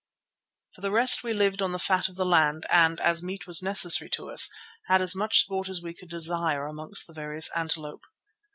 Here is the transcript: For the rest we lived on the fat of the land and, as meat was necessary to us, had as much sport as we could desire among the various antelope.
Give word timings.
For 0.73 0.81
the 0.81 0.89
rest 0.89 1.23
we 1.23 1.31
lived 1.31 1.61
on 1.61 1.73
the 1.73 1.77
fat 1.77 2.09
of 2.09 2.15
the 2.15 2.25
land 2.25 2.65
and, 2.71 2.99
as 3.01 3.21
meat 3.21 3.45
was 3.45 3.61
necessary 3.61 4.09
to 4.13 4.31
us, 4.31 4.49
had 4.87 4.99
as 4.99 5.15
much 5.15 5.41
sport 5.41 5.69
as 5.69 5.83
we 5.83 5.93
could 5.93 6.09
desire 6.09 6.65
among 6.65 6.93
the 7.05 7.13
various 7.13 7.51
antelope. 7.55 8.05